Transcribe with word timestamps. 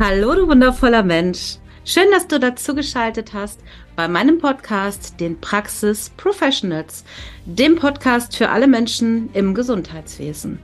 Hallo, 0.00 0.32
du 0.32 0.46
wundervoller 0.46 1.02
Mensch. 1.02 1.56
Schön, 1.84 2.08
dass 2.12 2.28
du 2.28 2.38
dazu 2.38 2.72
geschaltet 2.72 3.34
hast 3.34 3.60
bei 3.96 4.06
meinem 4.06 4.38
Podcast, 4.38 5.18
den 5.18 5.40
Praxis 5.40 6.10
Professionals, 6.16 7.04
dem 7.46 7.74
Podcast 7.74 8.36
für 8.36 8.50
alle 8.50 8.68
Menschen 8.68 9.28
im 9.32 9.54
Gesundheitswesen. 9.54 10.60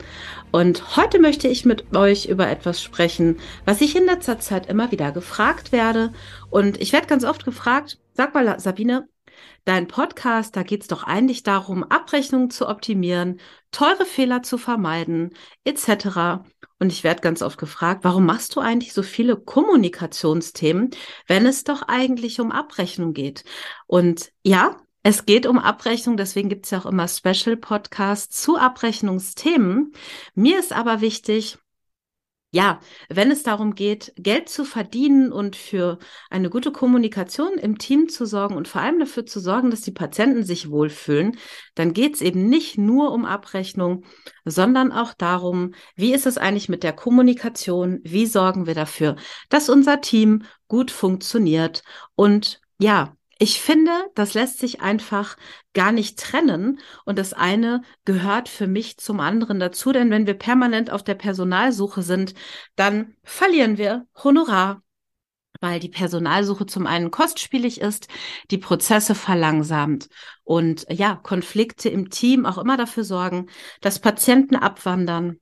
Und 0.52 0.96
heute 0.96 1.18
möchte 1.18 1.48
ich 1.48 1.64
mit 1.64 1.96
euch 1.96 2.26
über 2.26 2.48
etwas 2.48 2.80
sprechen, 2.80 3.38
was 3.64 3.80
ich 3.80 3.96
in 3.96 4.06
letzter 4.06 4.38
Zeit 4.38 4.68
immer 4.68 4.92
wieder 4.92 5.10
gefragt 5.10 5.72
werde. 5.72 6.12
Und 6.50 6.80
ich 6.80 6.92
werde 6.92 7.08
ganz 7.08 7.24
oft 7.24 7.44
gefragt, 7.44 7.98
sag 8.12 8.34
mal, 8.34 8.60
Sabine, 8.60 9.08
dein 9.64 9.88
Podcast, 9.88 10.54
da 10.54 10.62
geht 10.62 10.82
es 10.82 10.88
doch 10.88 11.02
eigentlich 11.02 11.42
darum, 11.42 11.82
Abrechnungen 11.82 12.50
zu 12.50 12.68
optimieren, 12.68 13.40
teure 13.72 14.04
Fehler 14.04 14.44
zu 14.44 14.58
vermeiden, 14.58 15.34
etc. 15.64 16.44
Und 16.84 16.92
ich 16.92 17.02
werde 17.02 17.22
ganz 17.22 17.40
oft 17.40 17.56
gefragt, 17.56 18.04
warum 18.04 18.26
machst 18.26 18.54
du 18.54 18.60
eigentlich 18.60 18.92
so 18.92 19.02
viele 19.02 19.36
Kommunikationsthemen, 19.36 20.90
wenn 21.26 21.46
es 21.46 21.64
doch 21.64 21.80
eigentlich 21.80 22.40
um 22.40 22.52
Abrechnung 22.52 23.14
geht? 23.14 23.42
Und 23.86 24.32
ja, 24.42 24.76
es 25.02 25.24
geht 25.24 25.46
um 25.46 25.58
Abrechnung, 25.58 26.18
deswegen 26.18 26.50
gibt 26.50 26.66
es 26.66 26.72
ja 26.72 26.80
auch 26.80 26.84
immer 26.84 27.08
Special-Podcasts 27.08 28.42
zu 28.42 28.58
Abrechnungsthemen. 28.58 29.92
Mir 30.34 30.58
ist 30.58 30.74
aber 30.74 31.00
wichtig, 31.00 31.56
ja, 32.54 32.78
wenn 33.08 33.32
es 33.32 33.42
darum 33.42 33.74
geht, 33.74 34.12
Geld 34.16 34.48
zu 34.48 34.64
verdienen 34.64 35.32
und 35.32 35.56
für 35.56 35.98
eine 36.30 36.50
gute 36.50 36.70
Kommunikation 36.70 37.54
im 37.54 37.78
Team 37.78 38.08
zu 38.08 38.26
sorgen 38.26 38.54
und 38.54 38.68
vor 38.68 38.80
allem 38.80 39.00
dafür 39.00 39.26
zu 39.26 39.40
sorgen, 39.40 39.72
dass 39.72 39.80
die 39.80 39.90
Patienten 39.90 40.44
sich 40.44 40.70
wohlfühlen, 40.70 41.36
dann 41.74 41.92
geht 41.92 42.14
es 42.14 42.20
eben 42.20 42.48
nicht 42.48 42.78
nur 42.78 43.10
um 43.10 43.24
Abrechnung, 43.24 44.04
sondern 44.44 44.92
auch 44.92 45.14
darum, 45.14 45.74
wie 45.96 46.14
ist 46.14 46.26
es 46.26 46.38
eigentlich 46.38 46.68
mit 46.68 46.84
der 46.84 46.92
Kommunikation, 46.92 47.98
wie 48.04 48.24
sorgen 48.24 48.68
wir 48.68 48.76
dafür, 48.76 49.16
dass 49.48 49.68
unser 49.68 50.00
Team 50.00 50.44
gut 50.68 50.92
funktioniert? 50.92 51.82
Und 52.14 52.60
ja, 52.78 53.16
ich 53.38 53.60
finde, 53.60 53.92
das 54.14 54.34
lässt 54.34 54.58
sich 54.58 54.80
einfach 54.80 55.36
gar 55.72 55.92
nicht 55.92 56.18
trennen. 56.18 56.80
Und 57.04 57.18
das 57.18 57.32
eine 57.32 57.82
gehört 58.04 58.48
für 58.48 58.66
mich 58.66 58.98
zum 58.98 59.20
anderen 59.20 59.58
dazu, 59.60 59.92
denn 59.92 60.10
wenn 60.10 60.26
wir 60.26 60.34
permanent 60.34 60.90
auf 60.90 61.02
der 61.02 61.14
Personalsuche 61.14 62.02
sind, 62.02 62.34
dann 62.76 63.16
verlieren 63.24 63.78
wir 63.78 64.06
Honorar, 64.22 64.82
weil 65.60 65.80
die 65.80 65.88
Personalsuche 65.88 66.66
zum 66.66 66.86
einen 66.86 67.10
kostspielig 67.10 67.80
ist, 67.80 68.08
die 68.50 68.58
Prozesse 68.58 69.14
verlangsamt. 69.14 70.08
Und 70.44 70.86
ja, 70.90 71.16
Konflikte 71.16 71.88
im 71.88 72.10
Team 72.10 72.46
auch 72.46 72.58
immer 72.58 72.76
dafür 72.76 73.04
sorgen, 73.04 73.46
dass 73.80 73.98
Patienten 73.98 74.56
abwandern, 74.56 75.40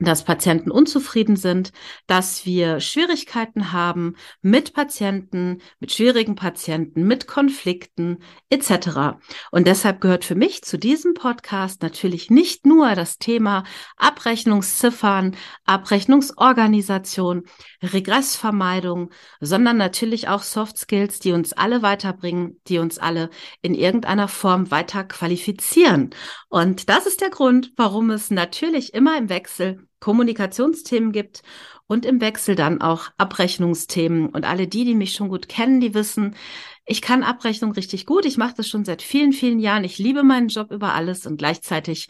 dass 0.00 0.24
Patienten 0.24 0.72
unzufrieden 0.72 1.36
sind, 1.36 1.70
dass 2.08 2.44
wir 2.44 2.80
Schwierigkeiten 2.80 3.70
haben 3.70 4.16
mit 4.42 4.74
Patienten, 4.74 5.60
mit 5.78 5.92
schwierigen 5.92 6.34
Patienten, 6.34 7.06
mit 7.06 7.28
Konflikten 7.28 8.18
etc. 8.50 9.18
Und 9.52 9.68
deshalb 9.68 10.00
gehört 10.00 10.24
für 10.24 10.34
mich 10.34 10.62
zu 10.62 10.78
diesem 10.78 11.14
Podcast 11.14 11.80
natürlich 11.82 12.28
nicht 12.28 12.66
nur 12.66 12.96
das 12.96 13.18
Thema 13.18 13.62
Abrechnungsziffern, 13.96 15.36
Abrechnungsorganisation, 15.64 17.44
Regressvermeidung, 17.80 19.10
sondern 19.40 19.76
natürlich 19.76 20.26
auch 20.28 20.42
Soft 20.42 20.76
Skills, 20.76 21.20
die 21.20 21.32
uns 21.32 21.52
alle 21.52 21.82
weiterbringen, 21.82 22.60
die 22.66 22.78
uns 22.78 22.98
alle 22.98 23.30
in 23.62 23.74
irgendeiner 23.74 24.26
Form 24.26 24.72
weiter 24.72 25.04
qualifizieren. 25.04 26.10
Und 26.48 26.88
das 26.88 27.06
ist 27.06 27.20
der 27.20 27.30
Grund, 27.30 27.72
warum 27.76 28.10
es 28.10 28.30
natürlich 28.30 28.92
immer 28.92 29.16
im 29.16 29.28
Wechsel 29.28 29.83
Kommunikationsthemen 30.04 31.12
gibt 31.12 31.42
und 31.86 32.04
im 32.04 32.20
Wechsel 32.20 32.56
dann 32.56 32.82
auch 32.82 33.08
Abrechnungsthemen. 33.16 34.28
Und 34.28 34.44
alle 34.44 34.68
die, 34.68 34.84
die 34.84 34.94
mich 34.94 35.14
schon 35.14 35.30
gut 35.30 35.48
kennen, 35.48 35.80
die 35.80 35.94
wissen, 35.94 36.36
ich 36.84 37.00
kann 37.00 37.22
Abrechnung 37.22 37.72
richtig 37.72 38.04
gut. 38.04 38.26
Ich 38.26 38.36
mache 38.36 38.52
das 38.58 38.68
schon 38.68 38.84
seit 38.84 39.00
vielen, 39.00 39.32
vielen 39.32 39.60
Jahren. 39.60 39.82
Ich 39.82 39.96
liebe 39.96 40.22
meinen 40.22 40.48
Job 40.48 40.70
über 40.72 40.92
alles 40.92 41.24
und 41.24 41.38
gleichzeitig 41.38 42.08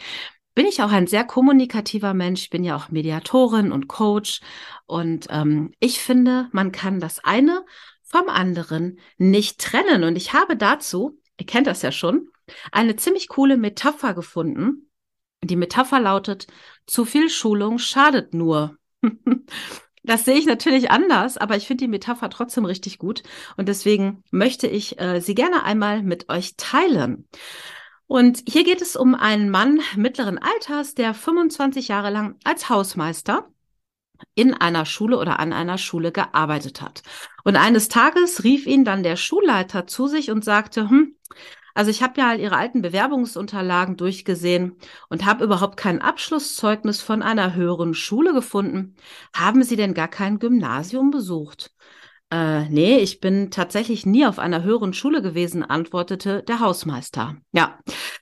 bin 0.56 0.66
ich 0.66 0.82
auch 0.82 0.90
ein 0.90 1.06
sehr 1.06 1.22
kommunikativer 1.22 2.14
Mensch. 2.14 2.42
Ich 2.42 2.50
bin 2.50 2.64
ja 2.64 2.74
auch 2.74 2.88
Mediatorin 2.88 3.70
und 3.70 3.86
Coach. 3.86 4.40
Und 4.86 5.28
ähm, 5.30 5.72
ich 5.78 6.00
finde, 6.00 6.48
man 6.50 6.72
kann 6.72 6.98
das 6.98 7.24
eine 7.24 7.64
vom 8.02 8.28
anderen 8.28 8.98
nicht 9.18 9.60
trennen. 9.60 10.02
Und 10.02 10.16
ich 10.16 10.32
habe 10.32 10.56
dazu, 10.56 11.20
ihr 11.38 11.46
kennt 11.46 11.68
das 11.68 11.82
ja 11.82 11.92
schon, 11.92 12.26
eine 12.72 12.96
ziemlich 12.96 13.28
coole 13.28 13.56
Metapher 13.56 14.14
gefunden. 14.14 14.83
Die 15.46 15.56
Metapher 15.56 16.00
lautet, 16.00 16.46
zu 16.86 17.04
viel 17.04 17.28
Schulung 17.28 17.78
schadet 17.78 18.34
nur. 18.34 18.76
Das 20.06 20.26
sehe 20.26 20.36
ich 20.36 20.44
natürlich 20.44 20.90
anders, 20.90 21.38
aber 21.38 21.56
ich 21.56 21.66
finde 21.66 21.84
die 21.84 21.88
Metapher 21.88 22.28
trotzdem 22.28 22.66
richtig 22.66 22.98
gut 22.98 23.22
und 23.56 23.70
deswegen 23.70 24.22
möchte 24.30 24.66
ich 24.66 25.00
äh, 25.00 25.20
sie 25.20 25.34
gerne 25.34 25.64
einmal 25.64 26.02
mit 26.02 26.28
euch 26.28 26.56
teilen. 26.58 27.26
Und 28.06 28.42
hier 28.46 28.64
geht 28.64 28.82
es 28.82 28.96
um 28.96 29.14
einen 29.14 29.48
Mann 29.48 29.80
mittleren 29.96 30.36
Alters, 30.36 30.94
der 30.94 31.14
25 31.14 31.88
Jahre 31.88 32.10
lang 32.10 32.36
als 32.44 32.68
Hausmeister 32.68 33.48
in 34.34 34.52
einer 34.52 34.84
Schule 34.84 35.18
oder 35.18 35.40
an 35.40 35.52
einer 35.54 35.78
Schule 35.78 36.12
gearbeitet 36.12 36.82
hat. 36.82 37.02
Und 37.42 37.56
eines 37.56 37.88
Tages 37.88 38.44
rief 38.44 38.66
ihn 38.66 38.84
dann 38.84 39.02
der 39.02 39.16
Schulleiter 39.16 39.86
zu 39.86 40.06
sich 40.06 40.30
und 40.30 40.44
sagte, 40.44 40.88
hm, 40.90 41.16
also 41.74 41.90
ich 41.90 42.02
habe 42.02 42.20
ja 42.20 42.28
halt 42.28 42.40
Ihre 42.40 42.56
alten 42.56 42.82
Bewerbungsunterlagen 42.82 43.96
durchgesehen 43.96 44.76
und 45.08 45.24
habe 45.26 45.44
überhaupt 45.44 45.76
kein 45.76 46.00
Abschlusszeugnis 46.00 47.02
von 47.02 47.22
einer 47.22 47.54
höheren 47.54 47.94
Schule 47.94 48.32
gefunden. 48.32 48.96
Haben 49.34 49.62
Sie 49.62 49.76
denn 49.76 49.94
gar 49.94 50.08
kein 50.08 50.38
Gymnasium 50.38 51.10
besucht? 51.10 51.72
Äh, 52.30 52.68
nee, 52.68 52.98
ich 52.98 53.20
bin 53.20 53.50
tatsächlich 53.50 54.06
nie 54.06 54.26
auf 54.26 54.38
einer 54.38 54.62
höheren 54.62 54.92
Schule 54.92 55.22
gewesen, 55.22 55.62
antwortete 55.62 56.42
der 56.42 56.60
Hausmeister. 56.60 57.36
Ja, 57.52 57.78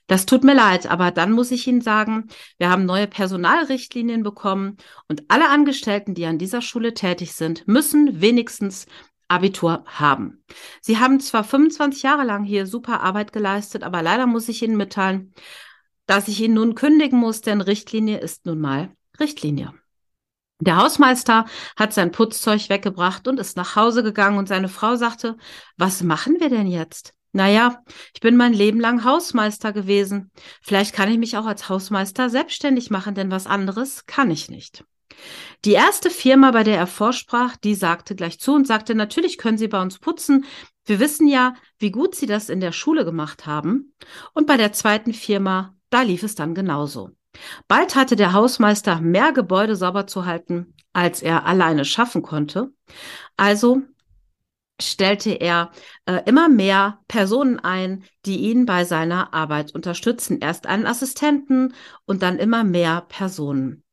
das 0.07 0.25
tut 0.25 0.43
mir 0.43 0.53
leid, 0.53 0.85
aber 0.85 1.11
dann 1.11 1.31
muss 1.31 1.51
ich 1.51 1.65
Ihnen 1.67 1.81
sagen, 1.81 2.27
wir 2.57 2.69
haben 2.69 2.85
neue 2.85 3.07
Personalrichtlinien 3.07 4.21
bekommen 4.21 4.77
und 5.07 5.23
alle 5.29 5.49
Angestellten, 5.49 6.13
die 6.13 6.25
an 6.25 6.37
dieser 6.37 6.61
Schule 6.61 6.93
tätig 6.93 7.33
sind, 7.33 7.67
müssen 7.67 8.21
wenigstens 8.21 8.85
Abitur 9.33 9.83
haben. 9.85 10.43
Sie 10.81 10.99
haben 10.99 11.19
zwar 11.19 11.43
25 11.43 12.03
Jahre 12.03 12.23
lang 12.23 12.43
hier 12.43 12.67
super 12.67 13.01
Arbeit 13.01 13.33
geleistet, 13.33 13.83
aber 13.83 14.01
leider 14.01 14.27
muss 14.27 14.49
ich 14.49 14.63
Ihnen 14.63 14.77
mitteilen, 14.77 15.33
dass 16.05 16.27
ich 16.27 16.41
Ihnen 16.41 16.55
nun 16.55 16.75
kündigen 16.75 17.19
muss, 17.19 17.41
denn 17.41 17.61
Richtlinie 17.61 18.19
ist 18.19 18.45
nun 18.45 18.59
mal 18.59 18.91
Richtlinie. 19.19 19.73
Der 20.59 20.77
Hausmeister 20.77 21.45
hat 21.75 21.93
sein 21.93 22.11
Putzzeug 22.11 22.69
weggebracht 22.69 23.27
und 23.27 23.39
ist 23.39 23.57
nach 23.57 23.75
Hause 23.75 24.03
gegangen 24.03 24.37
und 24.37 24.47
seine 24.47 24.69
Frau 24.69 24.95
sagte, 24.95 25.35
was 25.77 26.03
machen 26.03 26.37
wir 26.39 26.49
denn 26.49 26.67
jetzt? 26.67 27.13
Naja, 27.33 27.83
ich 28.13 28.21
bin 28.21 28.37
mein 28.37 28.53
Leben 28.53 28.79
lang 28.79 29.03
Hausmeister 29.03 29.73
gewesen. 29.73 30.31
Vielleicht 30.61 30.93
kann 30.93 31.11
ich 31.11 31.17
mich 31.17 31.35
auch 31.35 31.47
als 31.47 31.67
Hausmeister 31.67 32.29
selbstständig 32.29 32.91
machen, 32.91 33.15
denn 33.15 33.31
was 33.31 33.47
anderes 33.47 34.05
kann 34.05 34.29
ich 34.29 34.49
nicht. 34.49 34.85
Die 35.65 35.73
erste 35.73 36.09
Firma, 36.09 36.51
bei 36.51 36.63
der 36.63 36.77
er 36.77 36.87
vorsprach, 36.87 37.55
die 37.55 37.75
sagte 37.75 38.15
gleich 38.15 38.39
zu 38.39 38.53
und 38.53 38.67
sagte, 38.67 38.95
natürlich 38.95 39.37
können 39.37 39.57
Sie 39.57 39.67
bei 39.67 39.81
uns 39.81 39.99
putzen. 39.99 40.45
Wir 40.85 40.99
wissen 40.99 41.27
ja, 41.27 41.53
wie 41.79 41.91
gut 41.91 42.15
Sie 42.15 42.25
das 42.25 42.49
in 42.49 42.59
der 42.59 42.73
Schule 42.73 43.05
gemacht 43.05 43.45
haben. 43.45 43.93
Und 44.33 44.47
bei 44.47 44.57
der 44.57 44.73
zweiten 44.73 45.13
Firma, 45.13 45.75
da 45.89 46.01
lief 46.01 46.23
es 46.23 46.35
dann 46.35 46.53
genauso. 46.53 47.11
Bald 47.67 47.95
hatte 47.95 48.15
der 48.15 48.33
Hausmeister 48.33 48.99
mehr 48.99 49.31
Gebäude 49.31 49.75
sauber 49.75 50.05
zu 50.05 50.25
halten, 50.25 50.73
als 50.91 51.21
er 51.21 51.45
alleine 51.45 51.85
schaffen 51.85 52.21
konnte. 52.21 52.71
Also 53.37 53.81
stellte 54.81 55.31
er 55.31 55.71
äh, 56.05 56.21
immer 56.25 56.49
mehr 56.49 56.99
Personen 57.07 57.59
ein, 57.59 58.03
die 58.25 58.37
ihn 58.37 58.65
bei 58.65 58.85
seiner 58.85 59.33
Arbeit 59.33 59.73
unterstützen. 59.73 60.39
Erst 60.39 60.67
einen 60.67 60.85
Assistenten 60.85 61.73
und 62.05 62.21
dann 62.21 62.37
immer 62.39 62.63
mehr 62.63 63.01
Personen. 63.07 63.83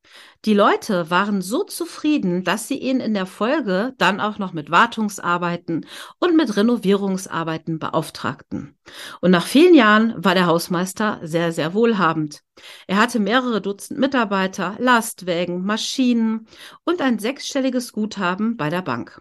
Die 0.44 0.54
Leute 0.54 1.10
waren 1.10 1.42
so 1.42 1.64
zufrieden, 1.64 2.44
dass 2.44 2.66
sie 2.66 2.78
ihn 2.78 3.00
in 3.00 3.12
der 3.12 3.26
Folge 3.26 3.94
dann 3.98 4.20
auch 4.20 4.38
noch 4.38 4.52
mit 4.54 4.70
Wartungsarbeiten 4.70 5.86
und 6.18 6.36
mit 6.36 6.56
Renovierungsarbeiten 6.56 7.78
beauftragten. 7.78 8.78
Und 9.20 9.32
nach 9.32 9.46
vielen 9.46 9.74
Jahren 9.74 10.14
war 10.16 10.34
der 10.34 10.46
Hausmeister 10.46 11.20
sehr, 11.22 11.52
sehr 11.52 11.74
wohlhabend. 11.74 12.40
Er 12.86 12.96
hatte 12.96 13.20
mehrere 13.20 13.60
Dutzend 13.60 13.98
Mitarbeiter, 14.00 14.76
Lastwägen, 14.78 15.64
Maschinen 15.64 16.46
und 16.84 17.02
ein 17.02 17.18
sechsstelliges 17.18 17.92
Guthaben 17.92 18.56
bei 18.56 18.70
der 18.70 18.82
Bank. 18.82 19.20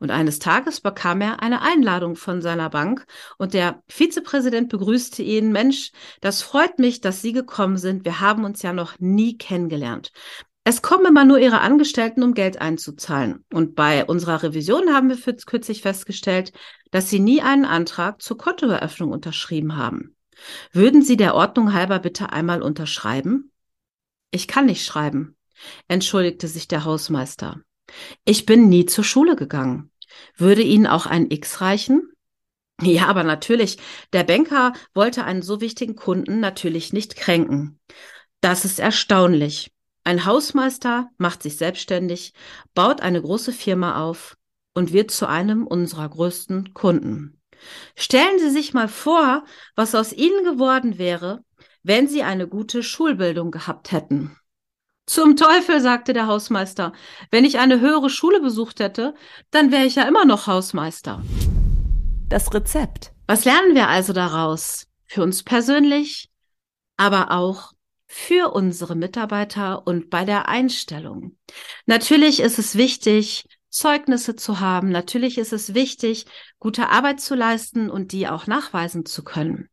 Und 0.00 0.10
eines 0.10 0.38
Tages 0.38 0.80
bekam 0.80 1.20
er 1.20 1.42
eine 1.42 1.60
Einladung 1.60 2.14
von 2.14 2.40
seiner 2.40 2.70
Bank 2.70 3.04
und 3.36 3.52
der 3.52 3.82
Vizepräsident 3.88 4.68
begrüßte 4.68 5.22
ihn. 5.22 5.50
Mensch, 5.50 5.90
das 6.20 6.42
freut 6.42 6.78
mich, 6.78 7.00
dass 7.00 7.20
Sie 7.20 7.32
gekommen 7.32 7.76
sind. 7.76 8.04
Wir 8.04 8.20
haben 8.20 8.44
uns 8.44 8.62
ja 8.62 8.72
noch 8.72 8.98
nie 9.00 9.36
kennengelernt. 9.36 10.12
Es 10.62 10.82
kommen 10.82 11.06
immer 11.06 11.24
nur 11.24 11.38
Ihre 11.38 11.60
Angestellten, 11.60 12.22
um 12.22 12.34
Geld 12.34 12.60
einzuzahlen. 12.60 13.44
Und 13.52 13.74
bei 13.74 14.04
unserer 14.04 14.42
Revision 14.42 14.92
haben 14.92 15.08
wir 15.08 15.16
kürzlich 15.46 15.82
festgestellt, 15.82 16.52
dass 16.90 17.08
Sie 17.10 17.20
nie 17.20 17.40
einen 17.40 17.64
Antrag 17.64 18.22
zur 18.22 18.36
Kontoeröffnung 18.36 19.10
unterschrieben 19.10 19.76
haben. 19.76 20.14
Würden 20.72 21.02
Sie 21.02 21.16
der 21.16 21.34
Ordnung 21.34 21.72
halber 21.72 21.98
bitte 21.98 22.32
einmal 22.32 22.62
unterschreiben? 22.62 23.50
Ich 24.30 24.46
kann 24.46 24.66
nicht 24.66 24.84
schreiben, 24.84 25.36
entschuldigte 25.88 26.48
sich 26.48 26.68
der 26.68 26.84
Hausmeister. 26.84 27.62
Ich 28.24 28.46
bin 28.46 28.68
nie 28.68 28.86
zur 28.86 29.04
Schule 29.04 29.36
gegangen. 29.36 29.90
Würde 30.36 30.62
Ihnen 30.62 30.86
auch 30.86 31.06
ein 31.06 31.30
X 31.30 31.60
reichen? 31.60 32.10
Ja, 32.80 33.06
aber 33.06 33.24
natürlich, 33.24 33.78
der 34.12 34.22
Banker 34.24 34.72
wollte 34.94 35.24
einen 35.24 35.42
so 35.42 35.60
wichtigen 35.60 35.96
Kunden 35.96 36.40
natürlich 36.40 36.92
nicht 36.92 37.16
kränken. 37.16 37.80
Das 38.40 38.64
ist 38.64 38.78
erstaunlich. 38.78 39.72
Ein 40.04 40.24
Hausmeister 40.24 41.10
macht 41.18 41.42
sich 41.42 41.56
selbstständig, 41.56 42.32
baut 42.74 43.00
eine 43.02 43.20
große 43.20 43.52
Firma 43.52 44.02
auf 44.02 44.36
und 44.74 44.92
wird 44.92 45.10
zu 45.10 45.26
einem 45.26 45.66
unserer 45.66 46.08
größten 46.08 46.72
Kunden. 46.72 47.42
Stellen 47.96 48.38
Sie 48.38 48.50
sich 48.50 48.72
mal 48.72 48.88
vor, 48.88 49.44
was 49.74 49.94
aus 49.96 50.12
Ihnen 50.12 50.44
geworden 50.44 50.98
wäre, 50.98 51.44
wenn 51.82 52.06
Sie 52.06 52.22
eine 52.22 52.46
gute 52.46 52.82
Schulbildung 52.84 53.50
gehabt 53.50 53.90
hätten. 53.90 54.37
Zum 55.08 55.36
Teufel, 55.36 55.80
sagte 55.80 56.12
der 56.12 56.26
Hausmeister. 56.26 56.92
Wenn 57.30 57.46
ich 57.46 57.58
eine 57.58 57.80
höhere 57.80 58.10
Schule 58.10 58.42
besucht 58.42 58.78
hätte, 58.78 59.14
dann 59.50 59.72
wäre 59.72 59.86
ich 59.86 59.94
ja 59.94 60.02
immer 60.02 60.26
noch 60.26 60.46
Hausmeister. 60.46 61.22
Das 62.28 62.52
Rezept. 62.52 63.12
Was 63.26 63.46
lernen 63.46 63.74
wir 63.74 63.88
also 63.88 64.12
daraus? 64.12 64.86
Für 65.06 65.22
uns 65.22 65.44
persönlich, 65.44 66.28
aber 66.98 67.30
auch 67.30 67.72
für 68.04 68.52
unsere 68.52 68.96
Mitarbeiter 68.96 69.86
und 69.86 70.10
bei 70.10 70.26
der 70.26 70.46
Einstellung. 70.46 71.38
Natürlich 71.86 72.40
ist 72.40 72.58
es 72.58 72.76
wichtig, 72.76 73.47
Zeugnisse 73.70 74.36
zu 74.36 74.60
haben. 74.60 74.90
Natürlich 74.90 75.38
ist 75.38 75.52
es 75.52 75.74
wichtig, 75.74 76.26
gute 76.58 76.88
Arbeit 76.88 77.20
zu 77.20 77.34
leisten 77.34 77.90
und 77.90 78.12
die 78.12 78.28
auch 78.28 78.46
nachweisen 78.46 79.04
zu 79.04 79.22
können. 79.24 79.68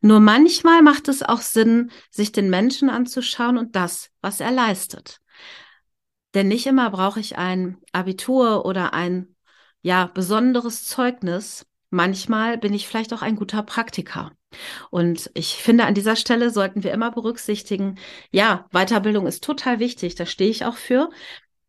Nur 0.00 0.20
manchmal 0.20 0.82
macht 0.82 1.08
es 1.08 1.22
auch 1.22 1.40
Sinn, 1.40 1.90
sich 2.10 2.32
den 2.32 2.50
Menschen 2.50 2.90
anzuschauen 2.90 3.58
und 3.58 3.76
das, 3.76 4.10
was 4.20 4.40
er 4.40 4.50
leistet. 4.50 5.20
Denn 6.34 6.48
nicht 6.48 6.66
immer 6.66 6.90
brauche 6.90 7.20
ich 7.20 7.38
ein 7.38 7.78
Abitur 7.92 8.64
oder 8.64 8.92
ein, 8.94 9.34
ja, 9.82 10.06
besonderes 10.06 10.84
Zeugnis. 10.84 11.66
Manchmal 11.90 12.58
bin 12.58 12.72
ich 12.72 12.86
vielleicht 12.86 13.12
auch 13.12 13.22
ein 13.22 13.36
guter 13.36 13.62
Praktiker. 13.62 14.32
Und 14.90 15.30
ich 15.34 15.54
finde, 15.56 15.84
an 15.84 15.94
dieser 15.94 16.16
Stelle 16.16 16.50
sollten 16.50 16.82
wir 16.82 16.92
immer 16.92 17.10
berücksichtigen, 17.10 17.98
ja, 18.30 18.66
Weiterbildung 18.72 19.26
ist 19.26 19.44
total 19.44 19.78
wichtig, 19.78 20.14
da 20.14 20.26
stehe 20.26 20.50
ich 20.50 20.64
auch 20.64 20.76
für. 20.76 21.10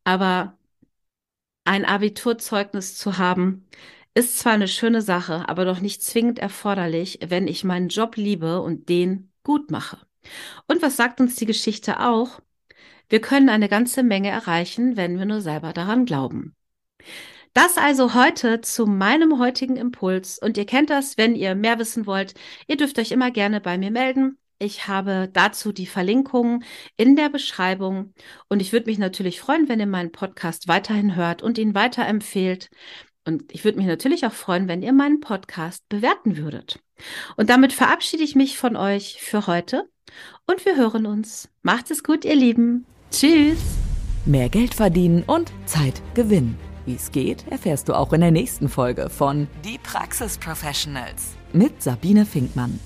Aber 0.04 0.58
ein 1.66 1.86
Abiturzeugnis 1.86 2.96
zu 2.98 3.18
haben, 3.18 3.68
ist 4.14 4.40
zwar 4.40 4.54
eine 4.54 4.68
schöne 4.68 5.02
Sache, 5.02 5.48
aber 5.48 5.66
doch 5.66 5.80
nicht 5.80 6.04
zwingend 6.04 6.40
erforderlich, 6.40 7.20
wenn 7.26 7.48
ich 7.48 7.64
meinen 7.64 7.90
Job 7.90 8.18
liebe 8.18 8.62
und 8.62 8.90
den 8.90 9.32
gut 9.44 9.72
mache. 9.72 9.98
Und 10.68 10.82
was 10.82 10.98
sagt 10.98 11.22
uns 11.22 11.36
die 11.36 11.46
Geschichte 11.46 12.00
auch? 12.02 12.42
Wir 13.10 13.22
können 13.22 13.50
eine 13.50 13.70
ganze 13.70 14.04
Menge 14.04 14.30
erreichen, 14.30 14.98
wenn 14.98 15.18
wir 15.18 15.26
nur 15.26 15.42
selber 15.42 15.74
daran 15.74 16.06
glauben. 16.06 16.56
Das 17.54 17.78
also 17.78 18.14
heute 18.14 18.62
zu 18.62 18.86
meinem 18.86 19.38
heutigen 19.40 19.76
Impuls. 19.76 20.40
Und 20.40 20.58
ihr 20.58 20.66
kennt 20.66 20.90
das, 20.90 21.18
wenn 21.18 21.36
ihr 21.36 21.56
mehr 21.56 21.80
wissen 21.80 22.06
wollt. 22.06 22.34
Ihr 22.68 22.78
dürft 22.78 22.98
euch 23.00 23.12
immer 23.12 23.32
gerne 23.32 23.60
bei 23.60 23.78
mir 23.78 23.92
melden. 23.92 24.38
Ich 24.62 24.88
habe 24.88 25.28
dazu 25.34 25.72
die 25.72 25.88
Verlinkungen 25.88 26.64
in 26.96 27.16
der 27.16 27.30
Beschreibung. 27.30 28.14
Und 28.48 28.62
ich 28.62 28.72
würde 28.72 28.92
mich 28.92 29.00
natürlich 29.00 29.42
freuen, 29.42 29.68
wenn 29.68 29.80
ihr 29.80 29.88
meinen 29.88 30.12
Podcast 30.12 30.68
weiterhin 30.68 31.16
hört 31.16 31.42
und 31.42 31.58
ihn 31.58 31.74
weiterempfehlt. 31.74 32.70
Und 33.26 33.52
ich 33.52 33.64
würde 33.64 33.80
mich 33.80 33.88
natürlich 33.88 34.24
auch 34.24 34.32
freuen, 34.32 34.68
wenn 34.68 34.84
ihr 34.84 34.94
meinen 34.94 35.20
Podcast 35.20 35.90
bewerten 35.90 36.38
würdet. 36.38 36.80
Und 37.38 37.50
damit 37.50 37.74
verabschiede 37.74 38.24
ich 38.24 38.36
mich 38.36 38.58
von 38.58 38.76
euch 38.76 39.18
für 39.20 39.48
heute 39.48 39.90
und 40.46 40.64
wir 40.64 40.76
hören 40.78 41.08
uns. 41.08 41.50
Macht 41.64 41.90
es 41.90 42.04
gut, 42.04 42.24
ihr 42.24 42.36
Lieben. 42.36 42.86
Tschüss. 43.10 43.58
Mehr 44.26 44.50
Geld 44.50 44.76
verdienen 44.76 45.24
und 45.26 45.52
Zeit 45.66 46.04
gewinnen. 46.14 46.56
Wie 46.86 46.96
es 46.96 47.12
geht, 47.12 47.48
erfährst 47.50 47.90
du 47.90 47.94
auch 47.94 48.14
in 48.14 48.22
der 48.22 48.32
nächsten 48.32 48.70
Folge 48.70 49.10
von 49.10 49.48
Die 49.66 49.80
Praxis 49.80 50.38
Professionals 50.38 51.36
mit 51.52 51.82
Sabine 51.82 52.28
Finkmann. 52.28 52.80